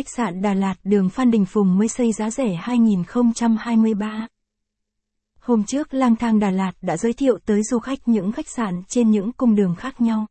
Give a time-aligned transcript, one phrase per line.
[0.00, 4.28] Khách sạn Đà Lạt đường Phan Đình Phùng mới xây giá rẻ 2023.
[5.40, 8.82] Hôm trước lang thang Đà Lạt đã giới thiệu tới du khách những khách sạn
[8.88, 10.26] trên những cung đường khác nhau.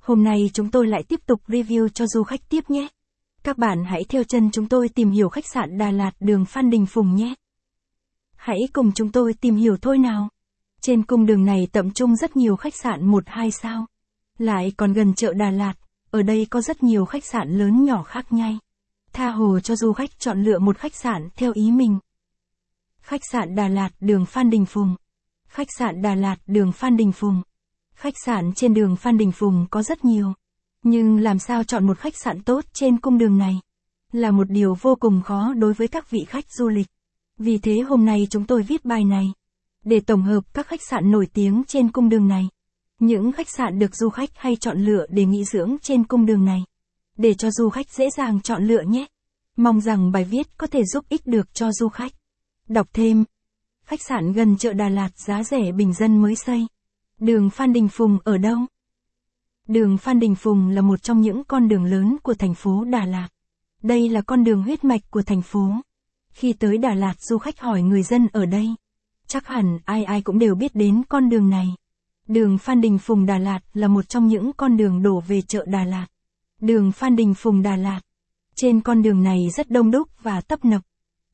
[0.00, 2.88] Hôm nay chúng tôi lại tiếp tục review cho du khách tiếp nhé.
[3.44, 6.70] Các bạn hãy theo chân chúng tôi tìm hiểu khách sạn Đà Lạt đường Phan
[6.70, 7.34] Đình Phùng nhé.
[8.36, 10.28] Hãy cùng chúng tôi tìm hiểu thôi nào.
[10.80, 13.86] Trên cung đường này tập trung rất nhiều khách sạn 1-2 sao.
[14.38, 15.74] Lại còn gần chợ Đà Lạt,
[16.10, 18.58] ở đây có rất nhiều khách sạn lớn nhỏ khác nhau.
[19.12, 21.98] Tha hồ cho du khách chọn lựa một khách sạn theo ý mình.
[23.00, 24.96] Khách sạn Đà Lạt, đường Phan Đình Phùng.
[25.48, 27.42] Khách sạn Đà Lạt, đường Phan Đình Phùng.
[27.94, 30.32] Khách sạn trên đường Phan Đình Phùng có rất nhiều.
[30.82, 33.60] Nhưng làm sao chọn một khách sạn tốt trên cung đường này?
[34.12, 36.86] Là một điều vô cùng khó đối với các vị khách du lịch.
[37.38, 39.32] Vì thế hôm nay chúng tôi viết bài này.
[39.84, 42.48] Để tổng hợp các khách sạn nổi tiếng trên cung đường này.
[42.98, 46.44] Những khách sạn được du khách hay chọn lựa để nghỉ dưỡng trên cung đường
[46.44, 46.64] này.
[47.18, 49.06] Để cho du khách dễ dàng chọn lựa nhé.
[49.56, 52.12] Mong rằng bài viết có thể giúp ích được cho du khách.
[52.68, 53.24] Đọc thêm.
[53.84, 56.66] Khách sạn gần chợ Đà Lạt giá rẻ bình dân mới xây.
[57.18, 58.58] Đường Phan Đình Phùng ở đâu?
[59.68, 63.04] Đường Phan Đình Phùng là một trong những con đường lớn của thành phố Đà
[63.04, 63.28] Lạt.
[63.82, 65.72] Đây là con đường huyết mạch của thành phố.
[66.32, 68.68] Khi tới Đà Lạt du khách hỏi người dân ở đây.
[69.26, 71.66] Chắc hẳn ai ai cũng đều biết đến con đường này.
[72.28, 75.64] Đường Phan Đình Phùng Đà Lạt là một trong những con đường đổ về chợ
[75.66, 76.06] Đà Lạt.
[76.62, 78.00] Đường Phan Đình Phùng Đà Lạt.
[78.56, 80.82] Trên con đường này rất đông đúc và tấp nập.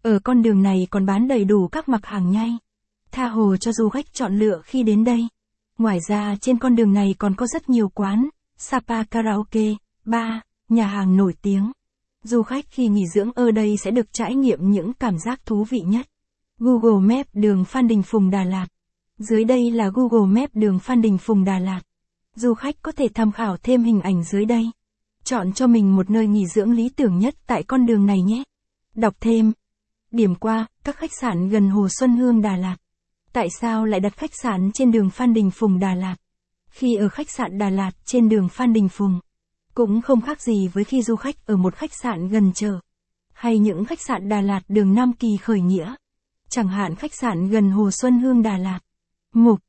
[0.02, 2.58] Ở con đường này còn bán đầy đủ các mặt hàng nhai.
[3.10, 5.28] Tha hồ cho du khách chọn lựa khi đến đây.
[5.78, 10.32] Ngoài ra trên con đường này còn có rất nhiều quán, sapa karaoke, bar,
[10.68, 11.72] nhà hàng nổi tiếng.
[12.24, 15.64] Du khách khi nghỉ dưỡng ở đây sẽ được trải nghiệm những cảm giác thú
[15.70, 16.06] vị nhất.
[16.58, 18.66] Google Maps đường Phan Đình Phùng Đà Lạt.
[19.18, 21.80] Dưới đây là Google Maps đường Phan Đình Phùng Đà Lạt.
[22.34, 24.70] Du khách có thể tham khảo thêm hình ảnh dưới đây.
[25.30, 28.42] Chọn cho mình một nơi nghỉ dưỡng lý tưởng nhất tại con đường này nhé.
[28.94, 29.52] Đọc thêm.
[30.10, 32.76] Điểm qua, các khách sạn gần Hồ Xuân Hương Đà Lạt.
[33.32, 36.16] Tại sao lại đặt khách sạn trên đường Phan Đình Phùng Đà Lạt?
[36.70, 39.20] Khi ở khách sạn Đà Lạt trên đường Phan Đình Phùng,
[39.74, 42.78] cũng không khác gì với khi du khách ở một khách sạn gần chợ,
[43.32, 45.94] hay những khách sạn Đà Lạt đường Nam Kỳ khởi nghĩa,
[46.48, 48.78] chẳng hạn khách sạn gần Hồ Xuân Hương Đà Lạt.
[49.34, 49.60] Mục